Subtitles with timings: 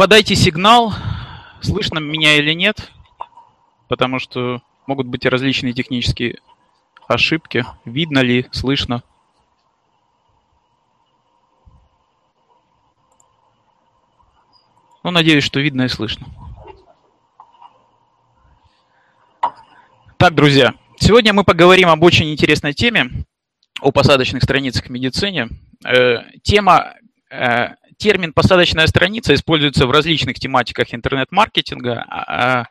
[0.00, 0.94] подайте сигнал,
[1.60, 2.90] слышно меня или нет,
[3.86, 6.38] потому что могут быть различные технические
[7.06, 7.66] ошибки.
[7.84, 9.02] Видно ли, слышно.
[15.02, 16.28] Ну, надеюсь, что видно и слышно.
[20.16, 23.10] Так, друзья, сегодня мы поговорим об очень интересной теме,
[23.82, 25.50] о посадочных страницах в медицине.
[25.84, 26.94] Э, тема,
[27.28, 32.04] э, термин «посадочная страница» используется в различных тематиках интернет-маркетинга.
[32.08, 32.64] А, а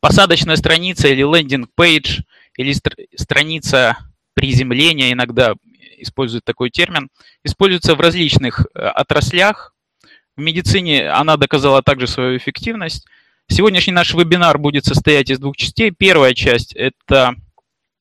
[0.00, 2.22] посадочная страница или лендинг-пейдж,
[2.56, 2.74] или
[3.16, 3.96] страница
[4.34, 5.54] приземления, иногда
[5.98, 7.10] используют такой термин,
[7.44, 9.74] используется в различных э, отраслях.
[10.36, 13.06] В медицине она доказала также свою эффективность.
[13.48, 15.90] Сегодняшний наш вебинар будет состоять из двух частей.
[15.90, 17.34] Первая часть– это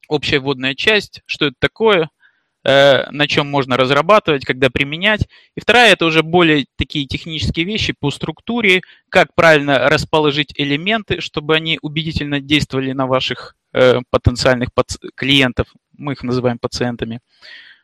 [0.07, 2.09] общая вводная часть, что это такое,
[3.11, 5.27] на чем можно разрабатывать, когда применять.
[5.55, 11.55] И вторая– это уже более такие технические вещи по структуре, как правильно расположить элементы, чтобы
[11.55, 14.69] они убедительно действовали на ваших э, потенциальных
[15.15, 15.67] клиентов,
[15.97, 17.19] мы их называем пациентами,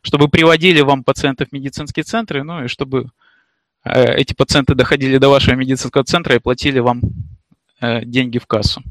[0.01, 3.09] чтобы приводили вам пациентов в медицинские центры, ну и чтобы
[3.83, 7.01] э, эти пациенты доходили до вашего медицинского центра и платили вам
[7.81, 8.81] Э, деньги в кассу.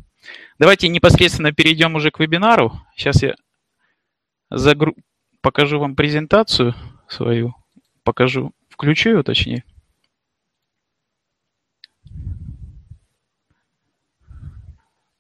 [0.59, 2.81] Давайте непосредственно перейдем уже к вебинару.
[2.97, 3.35] Сейчас я
[4.51, 4.95] загру...
[5.45, 6.75] покажу вам презентацию
[7.07, 7.55] свою.
[8.03, 9.63] Покажу, включу ее точнее.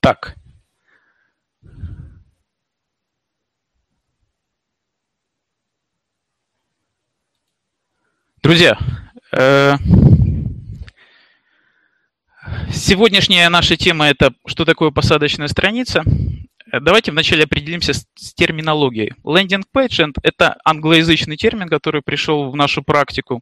[0.01, 0.35] Так.
[8.43, 8.79] Друзья,
[9.33, 9.77] э
[12.73, 16.03] Сегодняшняя наша тема– это что такое посадочная страница.
[16.81, 19.13] Давайте вначале определимся с, с терминологией.
[19.25, 23.41] Landing page– это англоязычный термин, который пришел в нашу практику.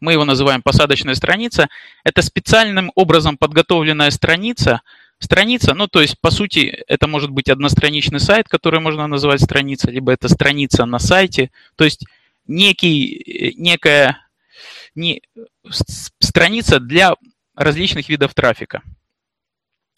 [0.00, 1.68] Мы его называем посадочная страница.
[2.04, 4.82] Это специальным образом подготовленная страница.
[5.18, 9.92] Страница, ну то есть по сути это может быть одностраничный сайт, который можно назвать страницей,
[9.92, 11.50] либо это страница на сайте.
[11.76, 12.06] То есть
[12.46, 14.18] некий, некая
[14.94, 15.22] не,
[15.68, 17.14] страница для
[17.54, 18.82] различных видов трафика.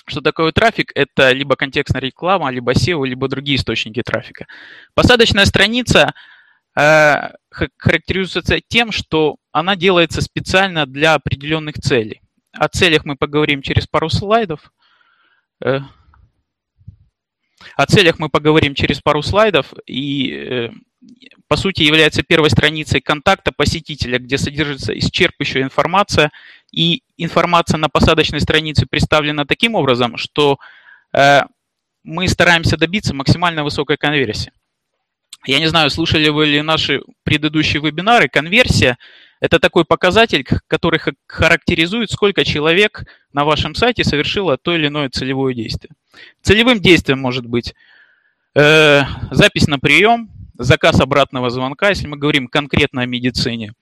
[0.06, 0.92] Что такое трафик?
[0.94, 4.46] Это либо контекстная реклама, либо SEO, либо другие источники трафика.
[4.94, 6.12] Посадочная страница
[6.78, 7.30] э,
[7.76, 12.20] характеризуется тем, что она делается специально для определенных целей.
[12.52, 14.72] О целях мы поговорим через пару слайдов.
[15.64, 15.80] Э,
[17.76, 19.72] о целях мы поговорим через пару слайдов.
[19.86, 20.70] И э,
[21.48, 26.30] по сути, является первой страницей контакта посетителя, где содержится исчерпывающая информация.
[26.72, 30.58] И информация на посадочной странице представлена таким образом, что
[31.12, 31.42] э,
[32.02, 34.52] мы стараемся добиться максимально высокой конверсии.
[35.44, 38.28] Я не знаю, слушали вы ли наши предыдущие вебинары.
[38.28, 38.96] Конверсия–
[39.40, 45.54] это такой показатель, который характеризует, сколько человек на вашем сайте совершило то или иное целевое
[45.54, 45.90] действие.
[46.42, 47.74] Целевым действием может быть
[48.54, 53.72] э, запись на прием, заказ обратного звонка, если мы говорим конкретно о медицине,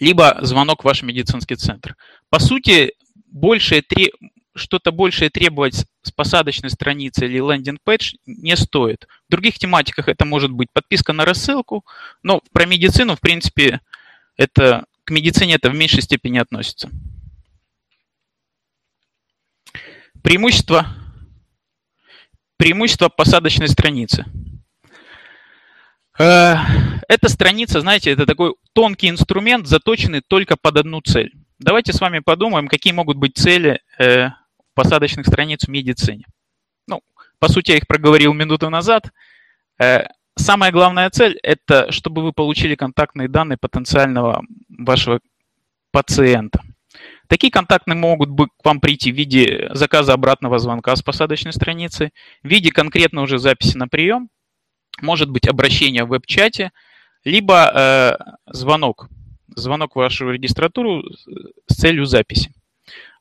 [0.00, 1.96] либо звонок в ваш медицинский центр.
[2.30, 2.92] По сути,
[3.26, 3.82] большее,
[4.54, 9.06] что-то большее требовать с посадочной страницы или лендинг-пэдж не стоит.
[9.28, 11.84] В других тематиках это может быть подписка на рассылку,
[12.22, 13.80] но про медицину, в принципе,
[14.36, 16.90] это, к медицине это в меньшей степени относится.
[20.22, 20.86] Преимущество,
[22.56, 24.24] преимущество посадочной страницы–
[26.18, 31.32] эта страница, знаете, это такой тонкий инструмент, заточенный только под одну цель.
[31.58, 34.30] Давайте с вами подумаем, какие могут быть цели э,
[34.74, 36.24] посадочных страниц в медицине.
[36.86, 37.00] Ну,
[37.38, 39.10] по сути, я их проговорил минуту назад.
[39.80, 40.04] Э,
[40.36, 45.20] самая главная цель– это чтобы вы получили контактные данные потенциального вашего
[45.92, 46.62] пациента.
[47.28, 52.10] Такие контактные могут быть к вам прийти в виде заказа обратного звонка с посадочной страницы,
[52.42, 54.30] в виде конкретно уже записи на прием–
[55.02, 56.72] может быть обращение в веб-чате,
[57.24, 58.16] либо э,
[58.46, 59.08] звонок.
[59.54, 61.04] Звонок в вашу регистратуру
[61.66, 62.52] с целью записи.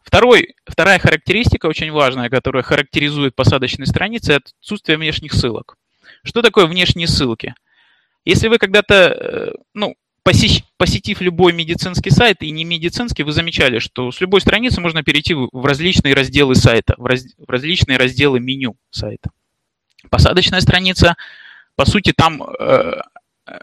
[0.04, 5.78] Второй, вторая характеристика, очень важная, которая характеризует посадочные страницы, это отсутствие внешних ссылок.
[6.24, 7.56] Что такое внешние ссылки?
[8.24, 9.96] Если вы когда-то, э, ну,
[10.78, 15.34] посетив любой медицинский сайт и не медицинский, вы замечали, что с любой страницы можно перейти
[15.34, 19.30] в различные разделы сайта, в, раз, в различные разделы меню сайта.
[20.10, 21.16] Посадочная страница
[21.78, 23.02] по сути, там э,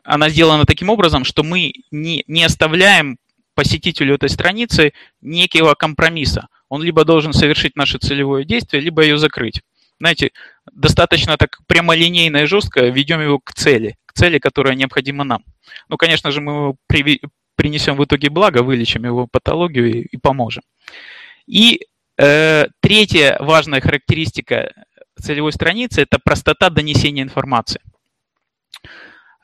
[0.05, 3.19] она сделана таким образом, что мы не, не оставляем
[3.55, 6.49] посетителю этой страницы некого компромисса.
[6.69, 9.63] Он либо должен совершить наше целевое действие, либо ее закрыть.
[9.99, 10.31] Знаете,
[10.73, 15.45] достаточно так прямолинейно и жестко ведем его к цели, к цели, которая необходима нам.
[15.89, 16.77] Ну, конечно же, мы его
[17.57, 20.63] принесем в итоге благо, вылечим его патологию и, и поможем.
[21.47, 21.81] И
[22.17, 24.73] э, третья важная характеристика
[25.21, 27.81] целевой страницы– это простота донесения информации.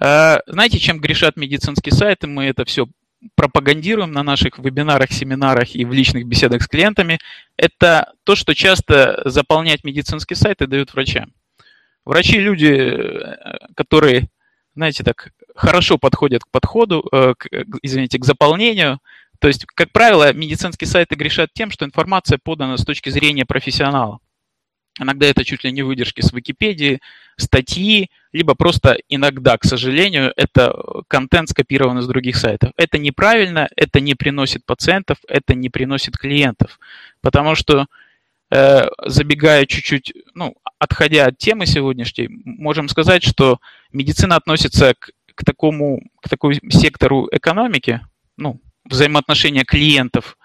[0.00, 2.26] Э, знаете, чем грешат медицинские сайты?
[2.26, 2.86] Мы это все
[3.34, 7.18] пропагандируем на наших вебинарах, семинарах и в личных беседах с клиентами,
[7.58, 11.30] это то, что часто заполнять медицинские сайты дают врачам.
[12.06, 14.28] Врачи– люди, э, которые,
[14.74, 17.46] знаете, так хорошо подходят к подходу, э, к,
[17.82, 19.00] извините, к заполнению.
[19.38, 24.20] То есть, как правило, медицинские сайты грешат тем, что информация подана с точки зрения профессионала.
[24.98, 27.00] Иногда это чуть ли не выдержки с Википедии,
[27.36, 30.74] статьи, либо просто иногда, к сожалению, это
[31.08, 32.72] контент скопирован из других сайтов.
[32.76, 36.78] Это неправильно, это не приносит пациентов, это не приносит клиентов.
[37.20, 37.86] Потому что,
[38.50, 43.58] э, забегая чуть-чуть, ну, отходя от темы сегодняшней, можем сказать, что
[43.92, 48.00] медицина относится к, к такому, к такому сектору экономики,
[48.36, 50.36] ну, взаимоотношения клиентов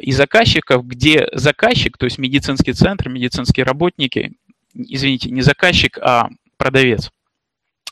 [0.00, 4.32] и заказчиков, где заказчик, то есть медицинский центр, медицинские работники,
[4.74, 7.10] извините, не заказчик, а продавец,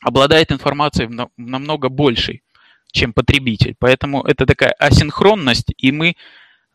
[0.03, 2.43] обладает информацией намного большей,
[2.93, 3.75] чем потребитель.
[3.79, 6.17] Поэтому это такая асинхронность, и мы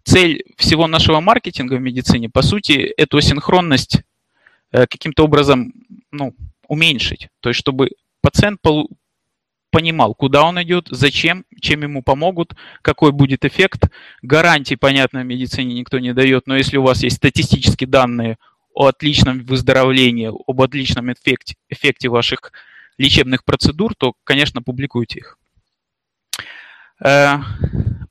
[0.04, 4.01] цель всего нашего маркетинга в медицине, по сути, эту асинхронность
[4.72, 5.72] э, каким-то образом
[6.12, 6.34] ну,
[6.68, 7.30] уменьшить.
[7.42, 7.92] То есть, чтобы
[8.22, 8.60] пациент
[9.69, 13.89] понимал, куда он идет, зачем, чем ему помогут, какой будет эффект.
[14.24, 18.38] Гарантий, понятно, в медицине никто не дает, но если у вас есть статистические данные
[18.74, 22.52] о отличном выздоровлении, об отличном эффекте, эффекте ваших
[22.98, 25.38] лечебных процедур, то, конечно, публикуйте их.
[27.04, 27.38] Э,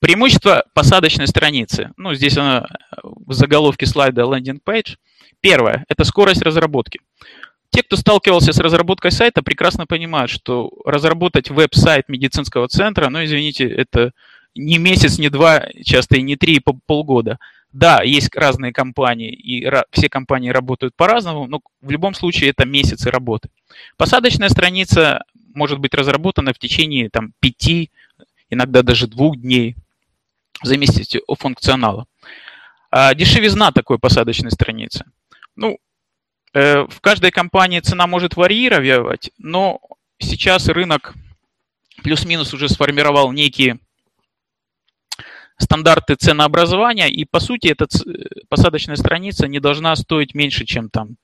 [0.01, 1.93] преимущество посадочной страницы.
[1.97, 2.67] Ну, здесь она
[3.03, 4.97] в заголовке слайда landing page.
[5.41, 7.01] Первое– это скорость разработки.
[7.71, 13.67] Те, кто сталкивался с разработкой сайта, прекрасно понимают, что разработать веб-сайт медицинского центра, ну, извините,
[13.67, 14.13] это
[14.55, 17.39] не месяц, не два, часто и не три, и полгода.
[17.73, 23.11] Да, есть разные компании, и все компании работают по-разному, но в любом случае это месяцы
[23.11, 23.49] работы.
[23.97, 25.25] Посадочная страница
[25.55, 27.91] может быть разработана в течение там, пяти,
[28.51, 29.77] иногда даже двух дней,
[30.63, 32.07] в зависимости от функционала.
[32.91, 35.07] А дешевизна такой посадочной страницы.
[35.57, 35.79] Ну,
[36.55, 39.81] Э, в каждой компании цена может варьировать, но
[40.19, 41.15] сейчас рынок
[42.03, 43.79] плюс-минус уже сформировал некие
[45.63, 47.87] стандарты ценообразования, и по сути эта
[48.49, 51.17] посадочная страница не должна стоить меньше, чем там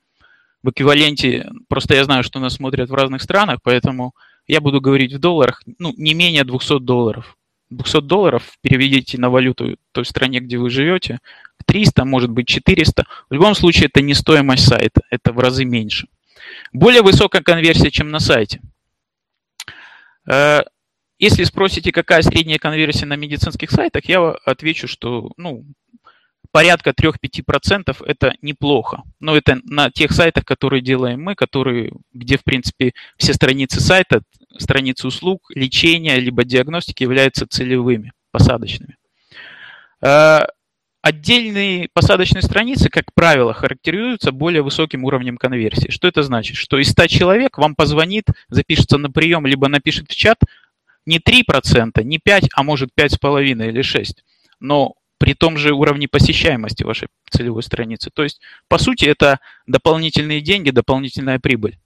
[0.63, 4.13] в эквиваленте, просто я знаю, что нас смотрят в разных странах, поэтому
[4.47, 7.37] я буду говорить в долларах, ну, не менее 200 долларов.
[7.69, 11.19] 200 долларов переведите на валюту той стране, где вы живете,
[11.65, 13.05] 300, может быть 400.
[13.29, 16.07] В любом случае это не стоимость сайта, это в разы меньше.
[16.73, 18.59] Более высокая конверсия, чем на сайте.
[21.19, 25.65] Если спросите, какая средняя конверсия на медицинских сайтах, я отвечу, что ну,
[26.51, 29.03] порядка 3-5% это неплохо.
[29.19, 34.21] Но это на тех сайтах, которые делаем мы, которые, где, в принципе, все страницы сайта,
[34.57, 38.95] страницы услуг, лечения, либо диагностики являются целевыми, посадочными.
[40.01, 40.45] Э,
[41.01, 45.89] Отдельные посадочные страницы, как правило, характеризуются более высоким уровнем конверсии.
[45.89, 46.57] Что это значит?
[46.57, 50.39] Что из 100 человек вам позвонит, запишется на прием, либо напишет в чат
[51.05, 54.17] не 3%, не 5%, а может 5,5% или 6%.
[54.59, 58.09] Но при том же уровне посещаемости вашей целевой страницы.
[58.11, 61.77] То есть, по сути, это дополнительные деньги, дополнительная прибыль.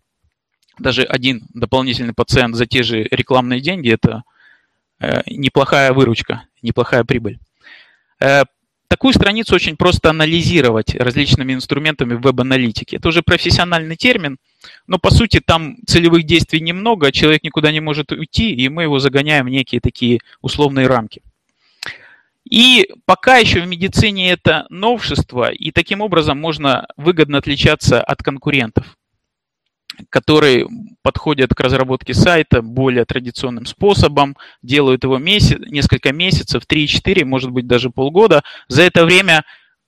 [0.79, 4.23] Даже один дополнительный пациент за те же рекламные деньги– это
[4.99, 7.39] э, неплохая выручка, неплохая прибыль.
[8.93, 12.97] Такую страницу очень просто анализировать различными инструментами веб-аналитики.
[12.97, 14.37] Это уже профессиональный термин,
[14.85, 18.99] но по сути там целевых действий немного, человек никуда не может уйти, и мы его
[18.99, 21.23] загоняем в некие такие условные рамки.
[22.47, 28.95] И пока еще в медицине это новшество, и таким образом можно выгодно отличаться от конкурентов
[30.09, 30.67] которые
[31.01, 37.67] подходят к разработке сайта более традиционным способом, делают его месяц, несколько месяцев, 3-4, может быть
[37.67, 38.43] даже полгода.
[38.67, 39.43] За это время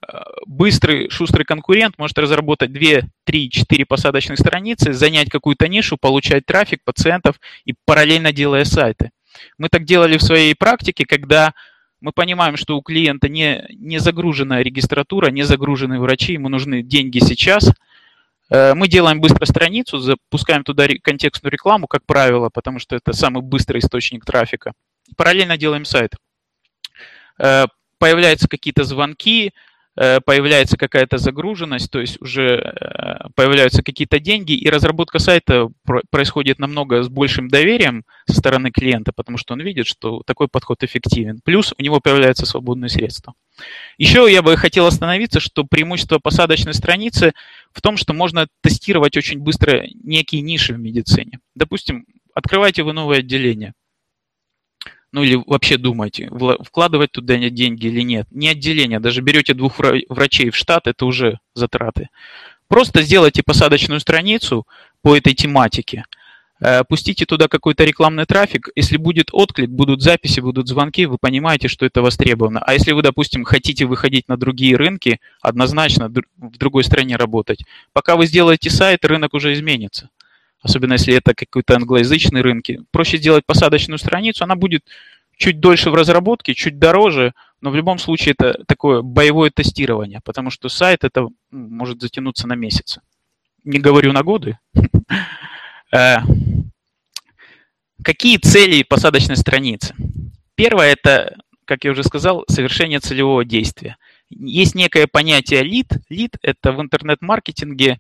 [0.08, 6.46] э, быстрый, шустрый конкурент может разработать 2, 3, 4 посадочных страницы, занять какую-то нишу, получать
[6.46, 9.12] трафик пациентов и параллельно делая сайты.
[9.58, 11.54] Мы так делали в своей практике, когда
[12.02, 17.20] мы понимаем, что у клиента не, не загружена регистратура, не загружены врачи, ему нужны деньги
[17.20, 17.72] сейчас–
[18.76, 23.80] мы делаем быстро страницу, запускаем туда контекстную рекламу, как правило, потому что это самый быстрый
[23.80, 24.74] источник трафика.
[25.18, 26.12] Параллельно делаем сайт.
[27.40, 27.66] Э,
[27.98, 29.52] появляются какие-то звонки, Э,
[29.96, 35.70] появляется какая-то загруженность, то есть уже э, появляются какие-то деньги, и разработка сайта
[36.12, 40.84] происходит намного с большим доверием со стороны клиента, потому что он видит, что такой подход
[40.84, 41.40] эффективен.
[41.46, 43.34] Плюс у него появляются свободные средства.
[43.98, 47.34] Еще я бы хотел остановиться, что преимущество посадочной страницы
[47.72, 51.40] в том, что можно тестировать очень быстро некие ниши в медицине.
[51.56, 53.74] Допустим, открывайте вы новое отделение–
[55.16, 56.30] ну или вообще думаете,
[56.62, 58.28] вкладывать туда деньги или нет.
[58.32, 59.80] Не отделение, даже берете двух
[60.10, 62.10] врачей в штат, это уже затраты.
[62.68, 64.68] Просто сделайте посадочную страницу
[65.02, 66.04] по этой тематике,
[66.60, 71.70] э, пустите туда какой-то рекламный трафик, если будет отклик, будут записи, будут звонки, вы понимаете,
[71.70, 72.60] что это востребовано.
[72.60, 78.18] А если вы, допустим, хотите выходить на другие рынки, однозначно в другой стране работать, пока
[78.18, 80.10] вы сделаете сайт, рынок уже изменится
[80.66, 82.82] особенно если это какой-то англоязычный рынки.
[82.92, 84.84] Проще сделать посадочную страницу, она будет
[85.38, 90.50] чуть дольше в разработке, чуть дороже, но в любом случае это такое боевое тестирование, потому
[90.50, 93.02] что сайт это может затянуться на месяцы.
[93.64, 94.58] Не говорю на годы.
[95.94, 96.18] Э,
[98.04, 99.96] какие цели посадочной страницы?
[100.56, 103.96] Первое– это, как я уже сказал, совершение целевого действия.
[104.30, 105.88] Есть некое понятие лид.
[106.10, 108.00] Лид– это в интернет-маркетинге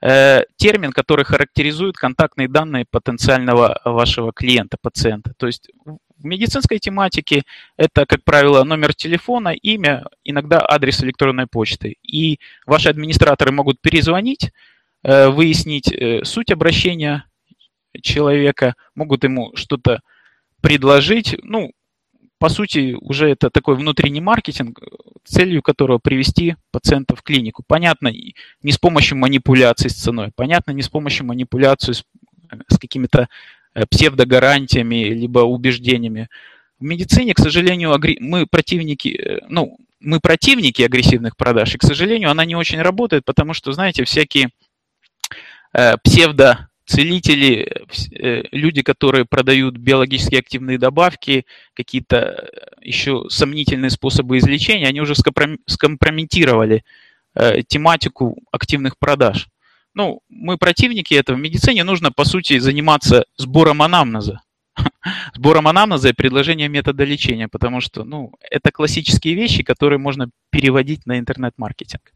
[0.00, 5.34] термин, который характеризует контактные данные потенциального вашего клиента, пациента.
[5.36, 5.68] То есть
[6.20, 7.42] в медицинской тематике
[7.76, 11.96] это, как правило, номер телефона, имя, иногда адрес электронной почты.
[12.02, 14.52] И ваши администраторы могут перезвонить,
[15.02, 17.24] э, выяснить э, суть обращения
[18.02, 20.00] человека, могут ему что-то
[20.60, 21.36] предложить.
[21.42, 21.72] Ну,
[22.40, 24.80] по сути, уже это такой внутренний маркетинг,
[25.24, 27.62] целью которого привести пациента в клинику.
[27.66, 28.10] Понятно,
[28.62, 32.04] не с помощью манипуляции с ценой, понятно, не с помощью манипуляции с,
[32.68, 33.28] с какими-то
[33.74, 36.30] э, псевдогарантиями либо убеждениями.
[36.78, 42.30] В медицине, к сожалению, мы противники, э, ну, мы противники агрессивных продаж, и, к сожалению,
[42.30, 44.48] она не очень работает, потому что, знаете, всякие
[45.74, 52.46] э, псевдо целители, э, люди, которые продают биологически активные добавки, какие-то э,
[52.82, 56.82] еще сомнительные способы излечения, они уже скомпрометировали
[57.34, 59.48] э, тематику активных продаж.
[59.94, 61.36] Ну, мы противники этого.
[61.36, 64.40] В медицине нужно, по сути, заниматься сбором анамнеза.
[65.34, 71.06] Сбором анамнеза и предложением метода лечения, потому что, ну, это классические вещи, которые можно переводить
[71.06, 72.12] на интернет-маркетинг.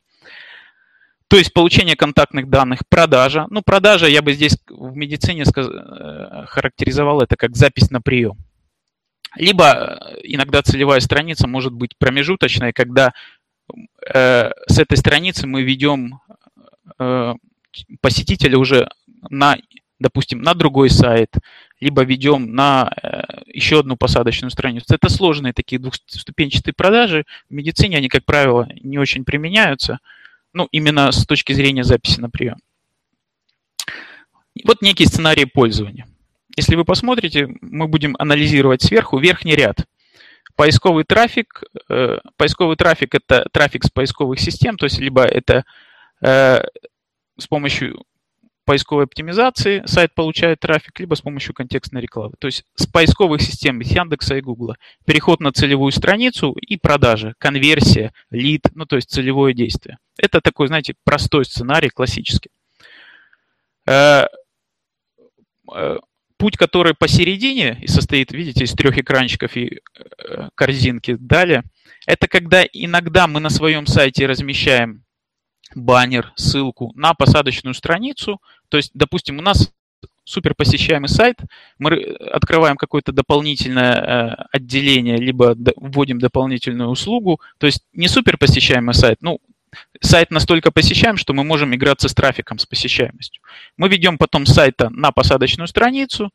[1.28, 3.46] То есть получение контактных данных, продажа.
[3.50, 5.68] Ну, продажа я бы здесь в медицине сказ...
[5.68, 8.36] Э, характеризовал это как запись на прием.
[9.36, 13.12] Либо э, иногда целевая страница может быть промежуточной, когда
[14.12, 16.20] э, с этой страницы мы ведем
[16.98, 17.34] э,
[18.00, 18.88] посетителя уже
[19.30, 19.56] на,
[19.98, 21.30] допустим, на другой сайт,
[21.80, 24.94] либо ведем на э, еще одну посадочную страницу.
[24.94, 27.24] Это сложные такие двухступенчатые продажи.
[27.48, 29.98] В медицине они, как правило, не очень применяются
[30.54, 32.56] ну, именно с точки зрения записи на прием.
[34.64, 36.06] Вот некий сценарий пользования.
[36.56, 39.84] Если вы посмотрите, мы будем анализировать сверху верхний ряд.
[40.54, 41.64] Поисковый трафик.
[41.88, 45.64] Э, поисковый трафик– это трафик с поисковых систем, то есть либо это
[46.22, 46.62] э,
[47.36, 48.04] с помощью
[48.64, 52.34] поисковой оптимизации сайт получает трафик, либо с помощью контекстной рекламы.
[52.38, 54.76] То есть с поисковых систем Яндекса и Гугла.
[55.04, 59.98] Переход на целевую страницу и продажа, конверсия, лид, ну то есть целевое действие.
[60.18, 62.50] Это такой, знаете, простой сценарий, классический.
[63.86, 64.26] Э,
[65.74, 65.98] э,
[66.36, 71.62] путь, который посередине и состоит, видите, из трех экранчиков и э, корзинки далее,
[72.06, 75.03] это когда иногда мы на своем сайте размещаем
[75.74, 78.40] баннер, ссылку на посадочную страницу.
[78.68, 79.72] То есть, допустим, у нас
[80.24, 81.36] супер посещаемый сайт,
[81.78, 87.40] мы открываем какое-то дополнительное э, отделение, либо вводим дополнительную услугу.
[87.58, 89.38] То есть не супер посещаемый сайт, ну,
[90.00, 93.42] сайт настолько посещаем, что мы можем играться с трафиком, с посещаемостью.
[93.76, 96.30] Мы ведем потом сайта на посадочную страницу,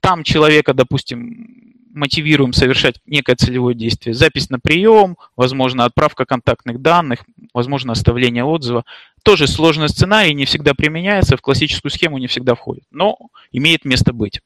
[0.00, 4.14] там человека, допустим, мотивируем совершать некое целевое действие.
[4.14, 8.84] Запись на прием, возможно, отправка контактных данных, возможно, оставление отзыва.
[9.22, 13.18] Тоже сложный сценарий, не всегда применяется, в классическую схему не всегда входит, но
[13.52, 14.40] имеет место быть.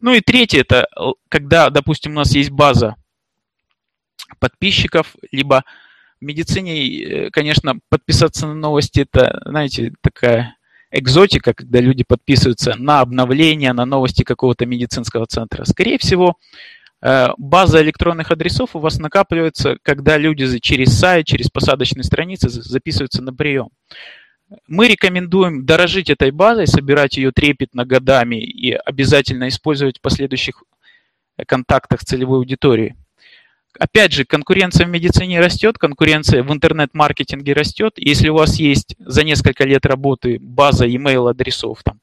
[0.00, 0.86] Ну и третье, это
[1.28, 2.96] когда, допустим, у нас есть база
[4.38, 5.64] подписчиков, либо
[6.20, 10.56] в медицине, э, конечно, подписаться на новости, это, знаете, такая
[10.90, 15.64] экзотика, когда люди подписываются на обновления, на новости какого-то медицинского центра.
[15.64, 16.36] Скорее всего,
[17.02, 23.22] э, база электронных адресов у вас накапливается, когда люди через сайт, через посадочные страницы записываются
[23.22, 23.70] на прием.
[24.66, 30.64] Мы рекомендуем дорожить этой базой, собирать ее трепетно годами и обязательно использовать в последующих
[31.46, 32.96] контактах целевой аудитории.
[33.78, 37.94] Опять же, конкуренция в медицине растет, конкуренция в интернет-маркетинге растет.
[37.96, 42.00] Если у вас есть за несколько лет работы база email адресов, там,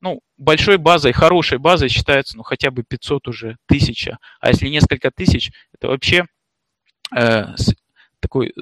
[0.00, 4.18] ну, большой базой, хорошей базой считается, ну, хотя бы 500 уже, тысяча.
[4.40, 6.26] А если несколько тысяч, это вообще
[7.14, 7.54] э,
[8.20, 8.54] такой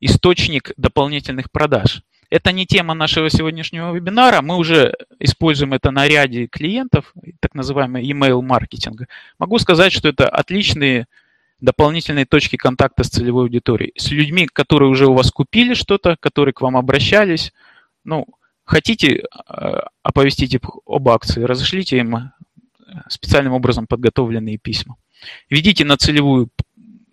[0.00, 2.02] источник дополнительных продаж.
[2.30, 4.42] Это не тема нашего сегодняшнего вебинара.
[4.42, 9.06] Мы уже используем это на ряде клиентов, так называемый email маркетинга.
[9.38, 11.06] Могу сказать, что это отличные
[11.64, 13.92] дополнительные точки контакта с целевой аудиторией.
[13.96, 17.52] С людьми, которые уже у вас купили что-то, которые к вам обращались.
[18.04, 18.26] Ну,
[18.64, 22.20] хотите э, оповестить об акции, разошлите им э,
[23.08, 24.96] специальным образом подготовленные письма.
[25.48, 26.50] Ведите на целевую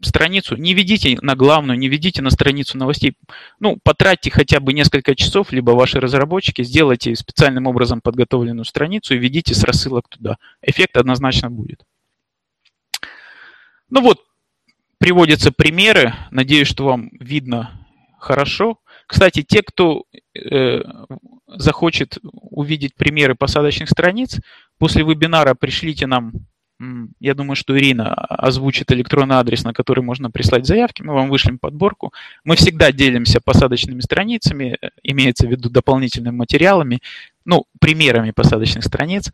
[0.02, 3.16] страницу, не ведите на главную, не ведите на страницу новостей.
[3.60, 9.18] Ну, потратьте хотя бы несколько часов, либо ваши разработчики, сделайте специальным образом подготовленную страницу и
[9.18, 10.38] ведите с рассылок туда.
[10.62, 11.86] Эффект однозначно будет.
[13.90, 14.22] Ну вот,
[15.02, 16.14] приводятся примеры.
[16.30, 17.72] Надеюсь, что вам видно
[18.20, 18.78] хорошо.
[19.08, 20.04] Кстати, те, кто
[20.36, 20.82] э,
[21.48, 24.40] захочет увидеть примеры посадочных страниц,
[24.78, 26.32] после вебинара пришлите нам
[27.20, 31.04] я думаю, что Ирина озвучит электронный адрес, на который можно прислать заявки.
[31.04, 32.12] Мы вам вышлем подборку.
[32.44, 37.00] Мы всегда делимся посадочными страницами, э, имеется в виду дополнительными материалами,
[37.46, 39.32] ну, примерами посадочных страниц.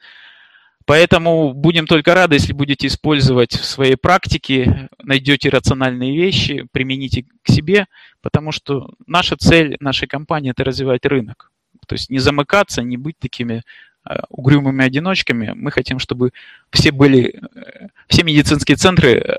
[0.87, 7.51] Поэтому будем только рады, если будете использовать в своей практике, найдете рациональные вещи, примените к
[7.51, 7.85] себе,
[8.21, 11.51] потому что наша цель нашей компании– это развивать рынок.
[11.85, 13.61] То есть не замыкаться, не быть такими
[14.09, 15.51] Э, угрюмыми одиночками.
[15.55, 16.31] Мы хотим, чтобы
[16.71, 19.37] все были, э, все медицинские центры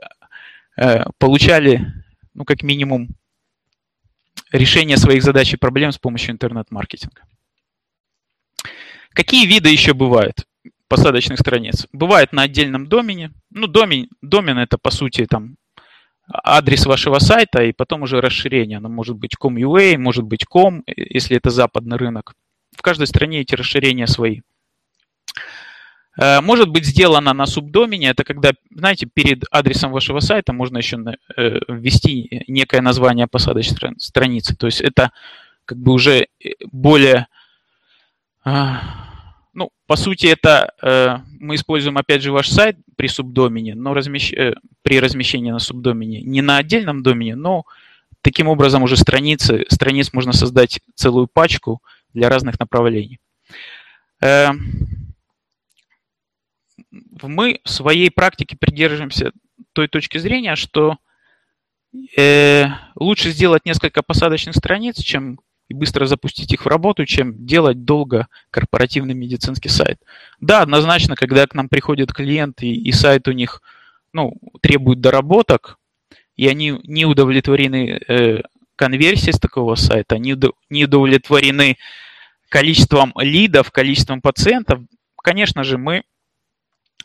[0.76, 1.86] э, получали,
[2.34, 3.08] ну, как минимум,
[4.52, 7.22] решение своих задач и проблем с помощью интернет-маркетинга.
[9.10, 10.46] Какие виды еще бывают
[10.88, 11.86] посадочных страниц?
[11.92, 13.32] Бывает на отдельном домене.
[13.50, 15.56] Ну, домен, домен это, по сути, там,
[16.32, 18.78] адрес вашего сайта и потом уже расширение.
[18.78, 22.34] Оно может быть com.ua, может быть com, если это западный рынок.
[22.76, 24.40] В каждой стране эти расширения свои.
[26.18, 28.08] Э, может быть сделано на субдомене.
[28.08, 30.98] Это когда, знаете, перед адресом вашего сайта можно еще
[31.36, 34.56] э, ввести некое название посадочной страницы.
[34.56, 35.12] То есть это
[35.64, 37.26] как бы уже э, более...
[39.54, 44.32] Ну, по сути, это мы используем, опять же, ваш сайт при субдомене, но размещ...
[44.82, 46.20] при размещении на субдомене.
[46.22, 47.64] Не на отдельном домене, но
[48.22, 51.82] таким образом уже страницы, страниц можно создать целую пачку
[52.12, 53.18] для разных направлений
[57.22, 59.32] мы в своей практике придерживаемся
[59.72, 60.98] той точки зрения, что
[62.16, 67.84] э, лучше сделать несколько посадочных страниц, чем и быстро запустить их в работу, чем делать
[67.84, 70.00] долго корпоративный медицинский сайт.
[70.40, 73.62] Да, однозначно, когда к нам приходят клиенты и сайт у них
[74.12, 75.78] ну, требует доработок,
[76.36, 78.40] и они не удовлетворены э,
[78.76, 80.34] конверсией с такого сайта, они
[80.70, 81.76] не удовлетворены
[82.48, 84.80] количеством лидов, количеством пациентов,
[85.22, 86.04] конечно же, мы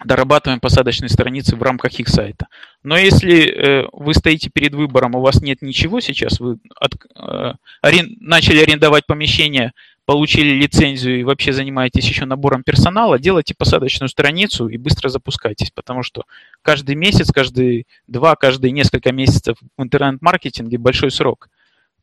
[0.04, 2.48] дорабатываем посадочные страницы в рамках их сайта.
[2.84, 7.54] Но если э, вы стоите перед выбором, у вас нет ничего сейчас, вы от, э,
[7.82, 9.74] арен, начали арендовать помещение,
[10.06, 16.04] получили лицензию и вообще занимаетесь еще набором персонала, делайте посадочную страницу и быстро запускайтесь, потому
[16.04, 16.24] что
[16.62, 21.50] каждый месяц, каждые два, каждые несколько месяцев в интернет-маркетинге большой срок.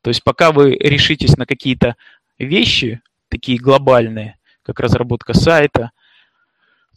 [0.00, 1.96] То есть пока вы решитесь на какие-то
[2.38, 5.90] вещи, такие глобальные, как разработка сайта,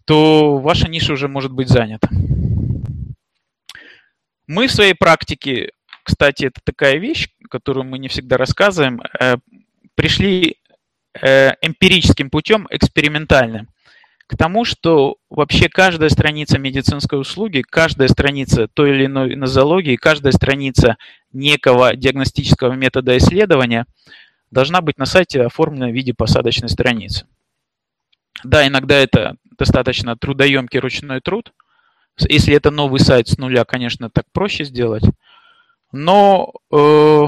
[0.05, 2.09] то ваша ниша уже может быть занята.
[4.47, 5.71] Мы в своей практике,
[6.03, 9.37] кстати, это такая вещь, которую мы не всегда рассказываем, э,
[9.95, 10.57] пришли
[11.21, 13.67] э, эмпирическим путем, экспериментально,
[14.27, 20.31] к тому, что вообще каждая страница медицинской услуги, каждая страница той или иной нозологии, каждая
[20.33, 20.97] страница
[21.31, 23.85] некого диагностического метода исследования
[24.49, 27.25] должна быть на сайте оформлена в виде посадочной страницы.
[28.43, 31.53] Да, иногда это достаточно трудоемкий ручной труд.
[32.29, 35.03] Если это новый сайт с нуля, конечно, так проще сделать.
[35.91, 37.25] Но э,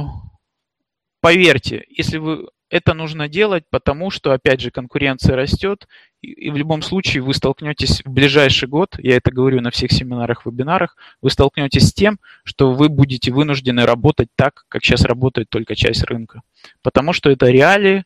[1.21, 5.87] поверьте, если вы это нужно делать, потому что, опять же, конкуренция растет,
[6.21, 9.91] и, и в любом случае вы столкнетесь в ближайший год, я это говорю на всех
[9.91, 15.49] семинарах, вебинарах, вы столкнетесь с тем, что вы будете вынуждены работать так, как сейчас работает
[15.49, 16.41] только часть рынка.
[16.81, 18.03] Потому что это реалии,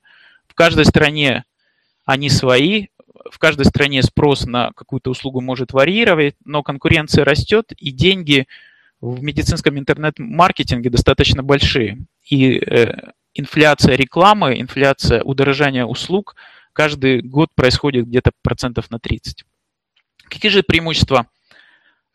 [0.47, 1.45] в каждой стране
[2.09, 2.87] они свои,
[3.29, 8.47] в каждой стране спрос на какую-то услугу может варьировать, но конкуренция растет, и деньги
[8.99, 12.07] в медицинском интернет-маркетинге достаточно большие.
[12.27, 16.35] И э, инфляция рекламы, инфляция удорожания услуг
[16.73, 19.45] каждый год происходит где-то процентов на 30.
[20.29, 21.27] Какие же преимущества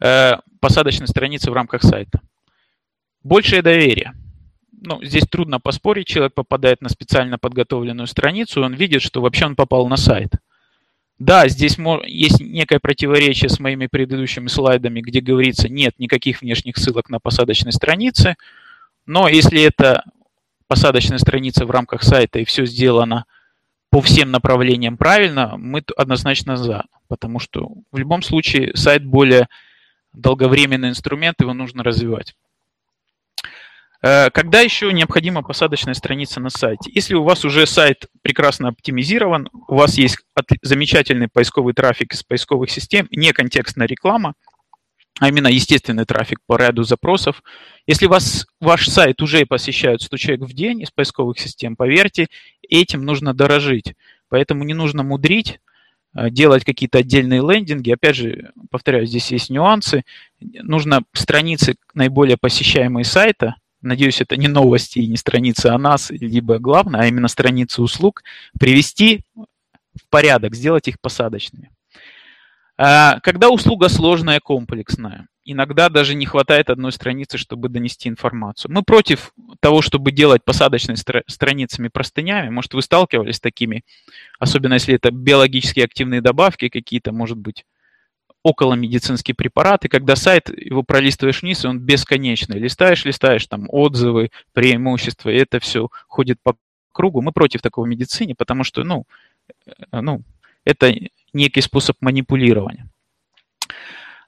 [0.01, 2.21] э, посадочной страницы в рамках сайта.
[3.23, 4.13] Большее доверие.
[4.87, 9.47] Ну, здесь трудно поспорить, человек попадает на специально подготовленную страницу, и он видит, что вообще
[9.47, 10.33] он попал на сайт.
[11.19, 17.09] Да, здесь есть некое противоречие с моими предыдущими слайдами, где говорится, нет никаких внешних ссылок
[17.09, 18.37] на посадочной странице,
[19.07, 20.05] но если это
[20.67, 23.25] посадочная страница в рамках сайта и все сделано
[23.91, 29.49] по всем направлениям правильно, мы однозначно за, потому что в любом случае сайт более
[30.13, 32.35] долговременный инструмент, его нужно развивать.
[34.05, 36.91] Э, когда еще необходима посадочная страница на сайте?
[36.95, 40.19] Если у вас уже сайт прекрасно оптимизирован, у вас есть
[40.61, 44.35] замечательный поисковый трафик из поисковых систем, не контекстная реклама,
[45.21, 47.43] а именно естественный трафик по ряду запросов.
[47.87, 52.27] Если вас, ваш сайт уже посещают 100 человек в день из поисковых систем, поверьте,
[52.69, 53.95] этим нужно дорожить.
[54.29, 55.61] Поэтому не нужно мудрить,
[56.15, 57.91] э, делать какие-то отдельные лендинги.
[57.91, 60.03] Опять же, повторяю, здесь есть нюансы.
[60.41, 66.59] Нужно страницы наиболее посещаемые сайта, надеюсь, это не новости и не страница о нас, либо
[66.59, 68.23] главное, а именно страницы услуг,
[68.59, 71.71] привести в порядок, сделать их посадочными.
[72.77, 78.73] А, когда услуга сложная, комплексная, иногда даже не хватает одной страницы, чтобы донести информацию.
[78.73, 80.97] Мы против того, чтобы делать посадочными
[81.29, 82.51] страницами простынями.
[82.51, 83.85] Может, вы сталкивались с такими,
[84.39, 87.65] особенно если это биологически активные добавки какие-то, может быть,
[88.45, 92.59] около медицинские препараты, когда сайт, его пролистываешь вниз, он бесконечный.
[92.61, 96.55] Листаешь, листаешь, там отзывы, преимущества, и это все ходит по
[96.93, 97.23] кругу.
[97.23, 99.07] Мы против такого в медицине, потому что, ну,
[99.67, 100.23] э, ну
[100.65, 100.95] это
[101.33, 102.89] некий способ манипулирования.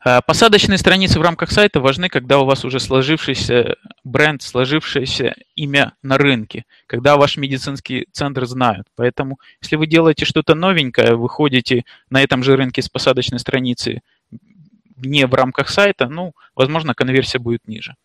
[0.09, 5.95] А, посадочные страницы в рамках сайта важны, когда у вас уже сложившийся бренд, сложившееся имя
[6.01, 8.87] на рынке, когда ваш медицинский центр знают.
[8.95, 14.01] Поэтому, если вы делаете что-то новенькое, выходите на этом же рынке с посадочной страницы
[14.97, 17.97] не в рамках сайта, ну, возможно, конверсия будет ниже.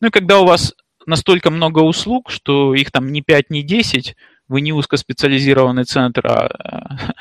[0.00, 0.72] Ну и когда у вас
[1.04, 4.16] настолько много услуг, что их там не 5, не 10,
[4.48, 7.12] вы не узкоспециализированный центр, а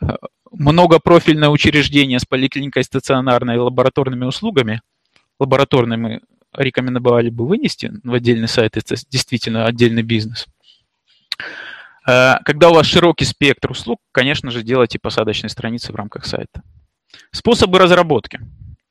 [0.58, 4.82] многопрофильное учреждение с поликлиникой, стационарной и лабораторными услугами,
[5.38, 6.20] лабораторные мы
[6.52, 10.46] рекомендовали бы вынести в отдельный сайт, это действительно отдельный бизнес.
[12.06, 16.62] Э, когда у вас широкий спектр услуг, конечно же, делайте посадочные страницы в рамках сайта.
[17.30, 18.40] Способы разработки.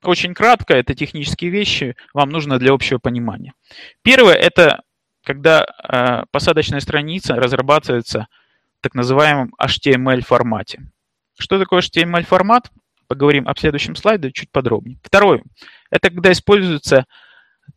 [0.04, 3.54] Очень кратко, это технические вещи, вам нужно для общего понимания.
[4.02, 4.82] Первое– это
[5.24, 8.28] когда э, посадочная страница разрабатывается
[8.80, 10.82] в так называемом HTML формате.
[11.38, 12.72] Что такое HTML-формат?
[13.08, 15.00] Поговорим об следующем слайде чуть подробнее.
[15.04, 15.44] Второе.
[15.90, 17.06] Это когда используются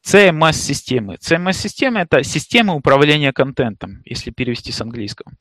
[0.05, 1.17] CMS-системы.
[1.17, 5.33] CMS-система– это система управления контентом, если перевести с английского.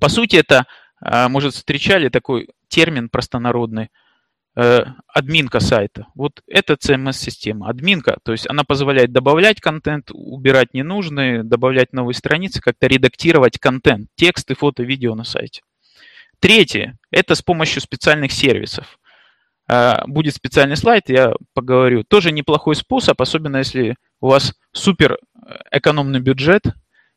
[0.00, 0.66] По сути, это,
[1.00, 3.90] а, может, встречали такой термин простонародный,
[4.56, 6.06] э, админка сайта.
[6.14, 7.68] Вот это CMS-система.
[7.68, 14.08] Админка, то есть она позволяет добавлять контент, убирать ненужные, добавлять новые страницы, как-то редактировать контент,
[14.16, 15.62] тексты, фото, видео на сайте.
[16.40, 18.98] Третье– это с помощью специальных сервисов.
[19.68, 22.02] А, будет специальный слайд, я поговорю.
[22.02, 25.18] Тоже неплохой способ, особенно если у вас супер э,
[25.70, 26.62] экономный бюджет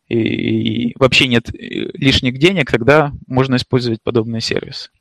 [0.08, 1.56] и вообще нет э,
[1.94, 4.92] лишних денег, тогда можно использовать подобные сервисы.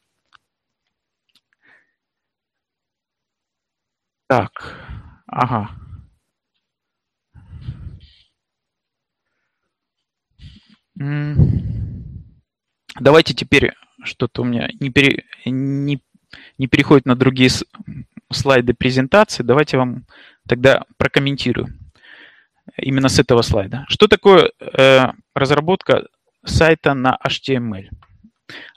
[4.28, 4.74] Так,
[5.26, 5.70] ага.
[13.00, 13.72] Давайте теперь
[14.04, 16.00] что-то у меня не, пере, не,
[16.58, 17.50] не переходит на другие
[18.30, 19.42] слайды презентации.
[19.42, 20.04] Давайте вам
[20.46, 21.68] тогда прокомментирую
[22.76, 23.84] именно с этого слайда.
[23.88, 26.06] Что такое э, разработка
[26.44, 27.88] сайта на HTML?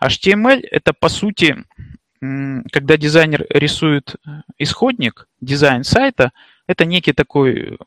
[0.03, 1.63] HTML– это, по сути,
[2.19, 4.15] когда дизайнер рисует
[4.57, 6.31] исходник, дизайн сайта,
[6.67, 7.77] это некий такой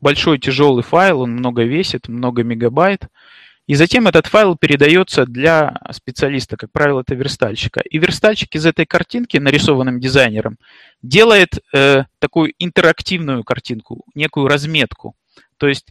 [0.00, 3.08] большой тяжелый файл, он много весит, много мегабайт–
[3.66, 7.80] и затем этот файл передается для специалиста, как правило, это верстальщика.
[7.80, 10.58] И верстальщик из этой картинки, нарисованным дизайнером,
[11.02, 15.16] делает э, такую интерактивную картинку, некую разметку.
[15.56, 15.86] То есть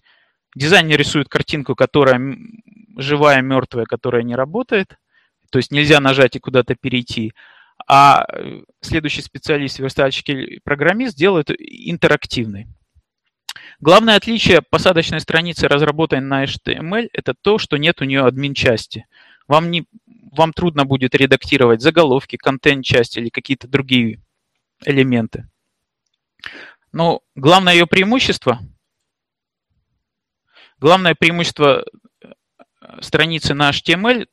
[0.56, 2.38] дизайнер рисует картинку, которая
[2.98, 5.00] живая, мертвая, которая не работает.
[5.50, 7.34] То есть нельзя нажать и куда-то перейти.
[7.88, 12.68] А э, следующий специалист, верстальщик или программист делает интерактивный.
[13.84, 19.08] Главное отличие посадочной страницы, разработанной на HTML, это то, что нет у нее админ-части.
[19.46, 19.86] Вам, не,
[20.32, 24.22] вам трудно будет редактировать заголовки, контент-части или какие-то другие
[24.86, 25.50] элементы.
[26.94, 28.62] Но главное ее преимущество,
[30.80, 31.84] главное преимущество
[32.22, 32.32] э,
[33.02, 34.30] страницы на HTML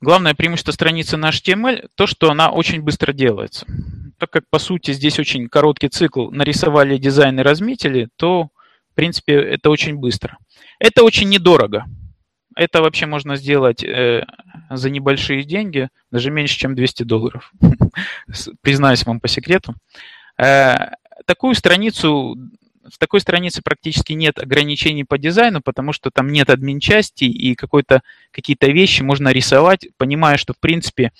[0.00, 3.66] Главное преимущество страницы на HTML то, что она очень быстро делается.
[4.20, 8.50] Так как, по сути, здесь очень короткий цикл, нарисовали дизайн и разметили, то,
[8.92, 10.36] в принципе, это очень быстро.
[10.78, 11.86] Это очень недорого.
[12.54, 14.26] Это вообще можно сделать э,
[14.68, 17.50] за небольшие деньги, даже меньше, чем 200 долларов.
[18.60, 19.74] Признаюсь вам по секрету.
[20.36, 20.90] Э,
[21.24, 22.36] такую страницу
[22.92, 28.66] в такой странице практически нет ограничений по дизайну, потому что там нет админ-части и какие-то
[28.66, 31.12] вещи можно рисовать, понимая, что, в принципе,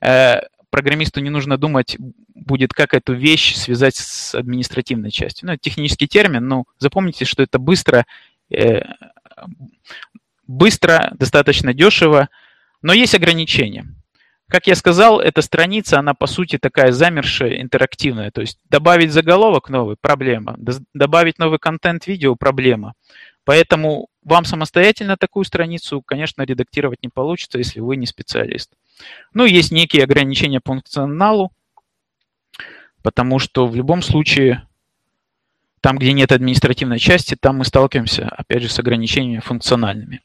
[0.00, 0.40] э,
[0.74, 1.96] программисту не нужно думать
[2.34, 5.46] будет, как эту вещь связать с административной частью.
[5.46, 8.06] Ну, это технический термин, но запомните, что это быстро,
[8.50, 8.80] э,
[10.48, 12.28] быстро, достаточно дешево,
[12.82, 13.86] но есть ограничения.
[14.48, 18.32] Как я сказал, эта страница, она по сути такая замершая, интерактивная.
[18.32, 20.56] То есть добавить заголовок новый– проблема.
[20.92, 22.94] Добавить новый контент видео– проблема.
[23.44, 28.72] Поэтому вам самостоятельно такую страницу, конечно, редактировать не получится, если вы не специалист.
[29.32, 31.52] Ну, есть некие ограничения по функционалу,
[33.02, 34.66] потому что в любом случае,
[35.80, 40.22] там, где нет административной части, там мы сталкиваемся, опять же, с ограничениями функциональными.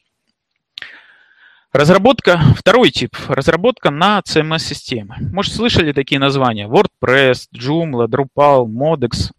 [1.72, 5.16] Разработка, второй тип, разработка на CMS-системы.
[5.32, 6.66] Может, слышали такие названия?
[6.66, 9.30] WordPress, Joomla, Drupal, Modex,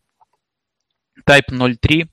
[1.27, 2.09] Type 03.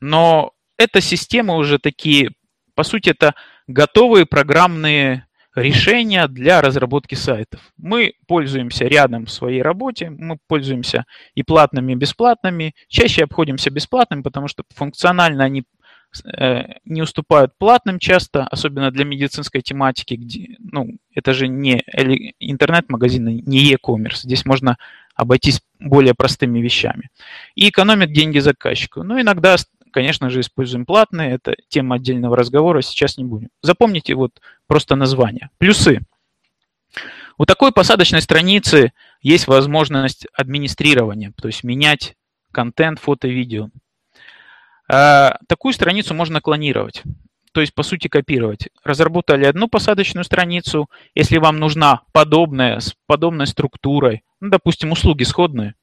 [0.00, 2.30] Но это системы уже такие,
[2.74, 3.34] по сути, это
[3.68, 7.60] готовые программные решения для разработки сайтов.
[7.76, 12.74] Мы пользуемся рядом в своей работе, мы пользуемся и платными, и бесплатными.
[12.88, 15.64] Чаще обходимся бесплатными, потому что функционально они
[16.24, 21.82] Э, не уступают платным часто, особенно для медицинской тематики, где, ну, это же не
[22.38, 24.20] интернет-магазин, не e-commerce.
[24.22, 24.76] Здесь можно
[25.14, 27.08] обойтись более простыми вещами.
[27.54, 29.02] И экономят деньги заказчику.
[29.02, 29.56] Ну, иногда,
[29.92, 33.50] конечно же, используем платные, это тема отдельного разговора, сейчас не будем.
[33.62, 35.50] Запомните вот просто название.
[35.58, 36.00] Плюсы.
[37.38, 42.16] У такой посадочной страницы есть возможность администрирования, то есть менять
[42.50, 43.68] контент, фото, видео.
[44.88, 47.02] А, такую страницу можно клонировать,
[47.52, 48.68] то есть, по сути, копировать.
[48.84, 55.74] Разработали одну посадочную страницу, если вам нужна подобная, с подобной структурой, ну, допустим, услуги сходные,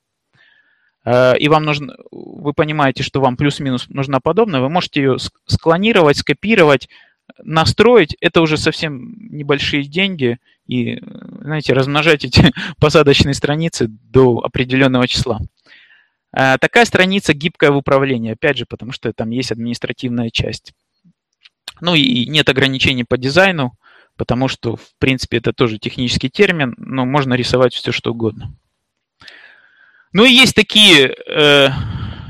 [1.06, 6.90] и вам нужно, вы понимаете, что вам плюс-минус нужна подобная, вы можете ее склонировать, скопировать,
[7.42, 8.16] настроить.
[8.22, 11.00] Это уже совсем небольшие деньги, и,
[11.42, 15.40] знаете, размножать эти посадочные страницы до определенного числа.
[16.32, 20.74] А, такая страница гибкая в управлении, опять же, потому что там есть административная часть.
[21.82, 23.74] Ну и нет ограничений по дизайну,
[24.16, 28.54] потому что, в принципе, это тоже технический термин, но можно рисовать все, что угодно.
[30.12, 31.70] Ну и есть такие э,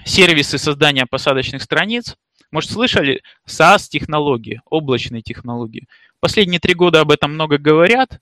[0.05, 2.15] сервисы создания посадочных страниц.
[2.51, 3.21] Может, слышали?
[3.47, 5.87] SaaS-технологии, облачные технологии.
[6.19, 8.19] Последние три года об этом много говорят.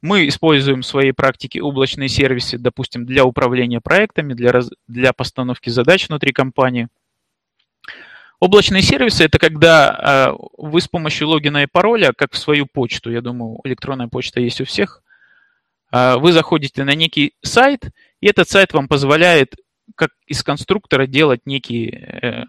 [0.00, 5.70] Мы используем в своей практике облачные сервисы, допустим, для управления проектами, для, раз, для постановки
[5.70, 6.88] задач внутри компании.
[8.38, 13.10] Облачные сервисы– это когда э, вы с помощью логина и пароля, как в свою почту,
[13.10, 15.02] я думаю, электронная почта есть у всех,
[15.90, 17.90] э, вы заходите на некий сайт,
[18.24, 19.54] и этот сайт вам позволяет
[19.96, 22.44] как из конструктора делать некие, э,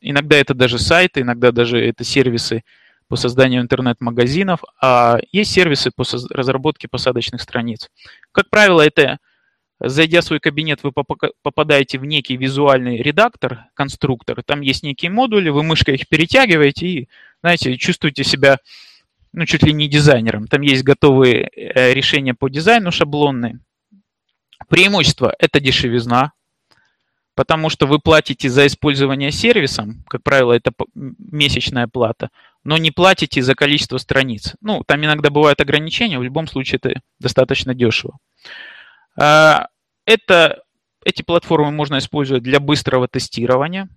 [0.00, 2.64] иногда это даже сайты, иногда даже это сервисы
[3.06, 7.90] по созданию интернет-магазинов, а есть сервисы по разработке посадочных страниц.
[8.32, 9.18] Как правило, это
[9.78, 10.90] Зайдя в свой кабинет, вы
[11.42, 14.42] попадаете в некий визуальный редактор, конструктор.
[14.42, 17.08] Там есть некие модули, вы мышкой их перетягиваете и,
[17.40, 18.58] знаете, чувствуете себя
[19.32, 20.48] ну, чуть ли не дизайнером.
[20.48, 23.60] Там есть готовые э, решения по дизайну шаблонные.
[24.68, 26.32] Преимущество– это дешевизна,
[27.34, 32.30] потому что вы платите за использование сервисом, как правило, это месячная плата,
[32.64, 34.54] но не платите за количество страниц.
[34.60, 38.18] Ну, там иногда бывают ограничения, в любом случае это достаточно дешево.
[39.18, 39.68] А,
[40.04, 40.62] это,
[41.04, 43.88] эти платформы можно использовать для быстрого тестирования,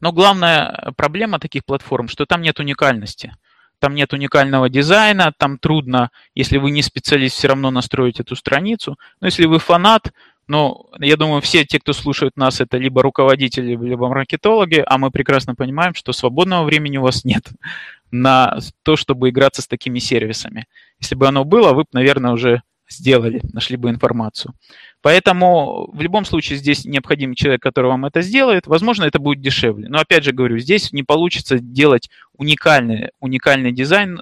[0.00, 3.34] но главная проблема таких платформ, что там нет уникальности.
[3.82, 8.96] Там нет уникального дизайна, там трудно, если вы не специалист, все равно настроить эту страницу.
[9.20, 10.12] Но если вы фанат,
[10.46, 15.10] но я думаю, все те, кто слушает нас, это либо руководители, либо маркетологи, а мы
[15.10, 17.48] прекрасно понимаем, что свободного времени у вас нет
[18.12, 20.66] на то, чтобы играться с такими сервисами.
[21.00, 22.62] Если бы оно было, вы бы, наверное, уже
[22.96, 24.54] сделали, нашли бы информацию.
[25.00, 28.66] Поэтому в любом случае здесь необходим человек, который вам это сделает.
[28.66, 29.88] Возможно, это будет дешевле.
[29.88, 34.20] Но опять же говорю, здесь не получится делать уникальный, уникальный дизайн,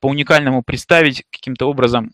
[0.00, 2.12] по уникальному представить каким-то образом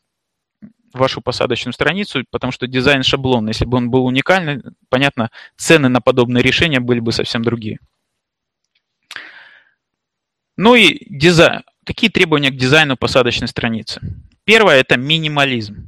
[0.92, 3.50] вашу посадочную страницу, потому что дизайн шаблонный.
[3.50, 7.78] Если бы он был уникальный, понятно, цены на подобные решения были бы совсем другие.
[10.56, 11.62] Ну и дизайн.
[11.84, 14.00] Какие требования к дизайну посадочной страницы?
[14.44, 15.87] Первое– это минимализм.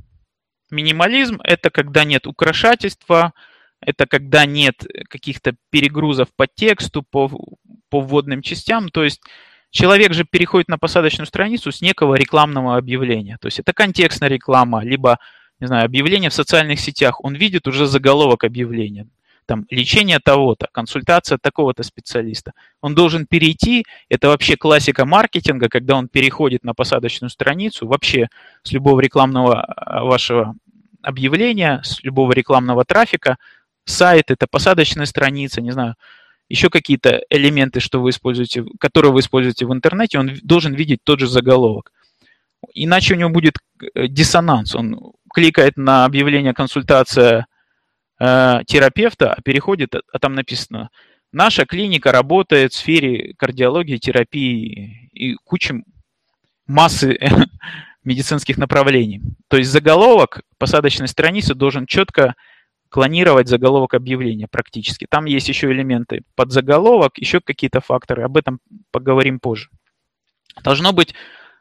[0.70, 3.32] Минимализм– это когда нет украшательства,
[3.80, 7.30] это когда нет каких-то перегрузов по тексту, по,
[7.88, 8.88] по вводным частям.
[8.88, 9.20] То есть
[9.70, 13.38] человек же переходит на посадочную страницу с некого рекламного объявления.
[13.40, 15.18] То есть это контекстная реклама, либо,
[15.60, 17.24] не знаю, объявление в социальных сетях.
[17.24, 19.06] Он видит уже заголовок объявления.
[19.46, 22.52] Там лечение того-то, консультация такого-то специалиста.
[22.80, 28.28] Он должен перейти, это вообще классика маркетинга, когда он переходит на посадочную страницу, вообще
[28.62, 30.54] с любого рекламного а, вашего
[31.02, 33.38] объявления, с любого рекламного трафика,
[33.84, 35.96] сайт, это посадочная страница, не знаю,
[36.48, 41.20] еще какие-то элементы, что вы используете, которые вы используете в интернете, он должен видеть тот
[41.20, 41.92] же заголовок.
[42.74, 43.54] Иначе у него будет
[43.94, 44.74] э, диссонанс.
[44.74, 47.46] Он кликает на объявление консультация
[48.20, 50.90] э, терапевта, а переходит, а там написано,
[51.32, 55.82] наша клиника работает в сфере кардиологии, терапии и куча
[56.66, 57.18] массы
[58.04, 59.22] медицинских направлений.
[59.48, 62.34] То есть заголовок посадочной страницы должен четко
[62.88, 65.06] клонировать заголовок объявления практически.
[65.08, 69.70] Там есть еще элементы под заголовок, еще какие-то факторы, об этом поговорим позже.
[70.62, 71.14] Должно быть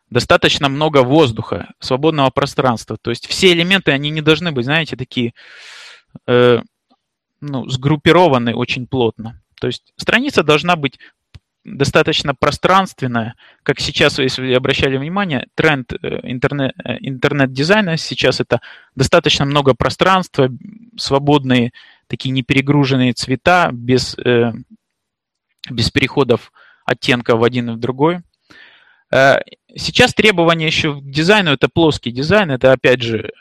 [0.10, 2.98] достаточно много воздуха, свободного пространства.
[3.00, 5.34] То есть все элементы, они не должны быть, знаете, такие
[6.28, 6.60] э,
[7.42, 9.42] ну, сгруппированы очень плотно.
[9.60, 11.00] То есть страница должна быть
[11.64, 18.62] достаточно пространственная, как сейчас, если вы обращали внимание, тренд э, интернет, э, интернет-дизайна сейчас это
[18.96, 20.50] достаточно много пространства,
[20.98, 21.72] свободные,
[22.08, 24.54] такие неперегруженные цвета, без, э,
[25.70, 26.52] без переходов
[26.86, 28.22] оттенка в один и в другой.
[29.76, 33.32] Сейчас требования еще к дизайну– это плоский дизайн, это, опять же,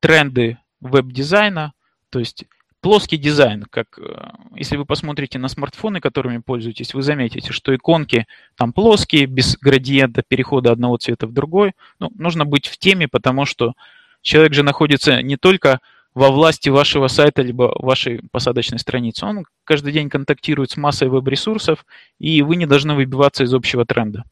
[0.00, 1.72] тренды веб-дизайна,
[2.10, 2.44] то есть
[2.82, 8.26] плоский дизайн, как э, если вы посмотрите на смартфоны, которыми пользуетесь, вы заметите, что иконки
[8.56, 11.72] там плоские, без градиента перехода одного цвета в другой.
[12.00, 13.74] Ну, нужно быть в теме, потому что
[14.20, 15.80] человек же находится не только
[16.14, 19.24] во власти вашего сайта либо вашей посадочной страницы.
[19.24, 21.86] Он каждый день контактирует с массой веб-ресурсов,
[22.18, 24.24] и вы не должны выбиваться из общего тренда.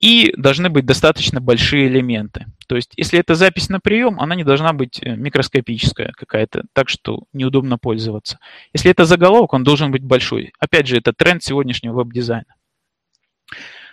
[0.00, 2.46] И должны быть достаточно большие элементы.
[2.68, 6.90] То есть, если это запись на прием, она не должна быть э, микроскопическая какая-то, так
[6.90, 8.38] что неудобно пользоваться.
[8.74, 10.52] Если это заголовок, он должен быть большой.
[10.58, 12.54] Опять же, это тренд сегодняшнего веб-дизайна.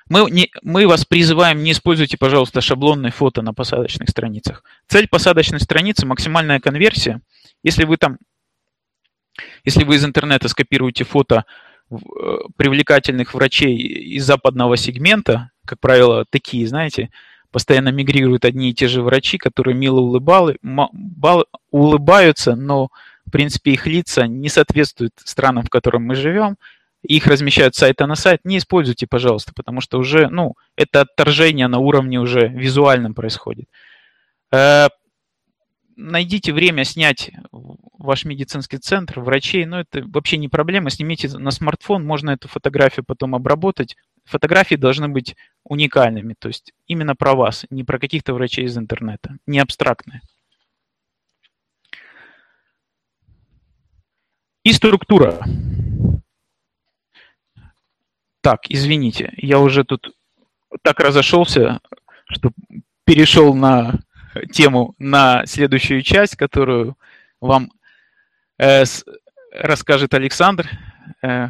[0.09, 4.61] Мы, не, мы вас призываем, не используйте, пожалуйста, шаблонные фото на посадочных страницах.
[4.87, 7.21] Цель посадочной страницы– максимальная конверсия.
[7.63, 8.17] Если вы там,
[9.63, 11.45] если вы из интернета скопируете фото
[11.89, 11.95] э,
[12.57, 17.09] привлекательных врачей из западного сегмента, как правило, такие, знаете,
[17.55, 20.57] постоянно мигрируют одни и те же врачи, которые мило улыбалы,
[21.71, 22.89] улыбаются, но,
[23.25, 26.57] в принципе, их лица не соответствуют странам, в котором мы живем,
[27.01, 31.69] их размещают с сайта на сайт, не используйте, пожалуйста, потому что уже, ну, это отторжение
[31.69, 33.69] на уровне уже визуальном происходит.
[34.51, 34.89] Э,
[35.95, 40.89] найдите время снять ваш медицинский центр, врачей, но ну, это вообще не проблема.
[40.89, 43.95] Снимите на смартфон, можно эту фотографию потом обработать.
[44.25, 49.37] Фотографии должны быть уникальными, то есть именно про вас, не про каких-то врачей из интернета,
[49.45, 50.21] не абстрактные.
[54.63, 55.43] И структура.
[58.41, 60.15] Так, извините, я уже тут
[60.81, 61.79] так разошелся,
[62.25, 62.51] что
[63.05, 63.99] перешел на
[64.51, 66.97] тему на следующую часть, которую
[67.39, 67.71] вам
[68.57, 69.05] э, с,
[69.51, 70.69] расскажет Александр,
[71.21, 71.49] э,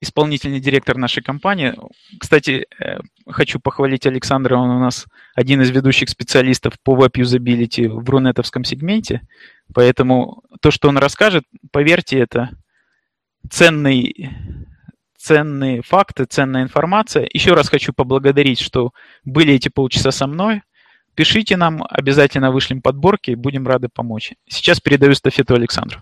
[0.00, 1.74] исполнительный директор нашей компании.
[2.18, 8.08] Кстати, э, хочу похвалить Александра, он у нас один из ведущих специалистов по веб-юзабилити в
[8.08, 9.20] рунетовском сегменте,
[9.74, 12.50] поэтому то, что он расскажет, поверьте, это
[13.50, 14.30] ценный
[15.20, 17.28] ценные факты, ценная информация.
[17.30, 18.92] Еще раз хочу поблагодарить, что
[19.24, 20.62] были эти полчаса со мной.
[21.14, 24.32] Пишите нам, обязательно вышлем подборки, будем рады помочь.
[24.48, 26.00] Сейчас передаю эстафету Александру.